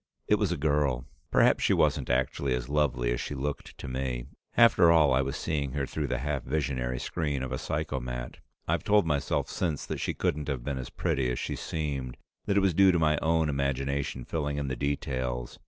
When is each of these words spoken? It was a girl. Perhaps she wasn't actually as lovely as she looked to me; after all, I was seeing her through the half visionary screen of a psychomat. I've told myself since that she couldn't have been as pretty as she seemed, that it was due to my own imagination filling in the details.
It 0.27 0.39
was 0.39 0.51
a 0.51 0.57
girl. 0.57 1.05
Perhaps 1.29 1.63
she 1.63 1.73
wasn't 1.75 2.09
actually 2.09 2.55
as 2.55 2.69
lovely 2.69 3.11
as 3.11 3.21
she 3.21 3.35
looked 3.35 3.77
to 3.77 3.87
me; 3.87 4.25
after 4.57 4.91
all, 4.91 5.13
I 5.13 5.21
was 5.21 5.37
seeing 5.37 5.73
her 5.73 5.85
through 5.85 6.07
the 6.07 6.17
half 6.17 6.41
visionary 6.41 6.99
screen 6.99 7.43
of 7.43 7.51
a 7.51 7.59
psychomat. 7.59 8.39
I've 8.67 8.83
told 8.83 9.05
myself 9.05 9.47
since 9.47 9.85
that 9.85 9.99
she 9.99 10.15
couldn't 10.15 10.47
have 10.47 10.63
been 10.63 10.79
as 10.79 10.89
pretty 10.89 11.29
as 11.31 11.37
she 11.37 11.55
seemed, 11.55 12.17
that 12.45 12.57
it 12.57 12.61
was 12.61 12.73
due 12.73 12.91
to 12.91 12.97
my 12.97 13.19
own 13.21 13.47
imagination 13.47 14.25
filling 14.25 14.57
in 14.57 14.69
the 14.69 14.75
details. 14.75 15.59